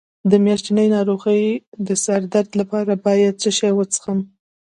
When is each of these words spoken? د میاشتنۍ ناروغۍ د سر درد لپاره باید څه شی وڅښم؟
د 0.31 0.33
میاشتنۍ 0.45 0.87
ناروغۍ 0.95 1.43
د 1.87 1.89
سر 2.03 2.21
درد 2.33 2.51
لپاره 2.59 2.93
باید 3.05 3.33
څه 3.41 3.49
شی 3.57 3.71
وڅښم؟ 3.75 4.19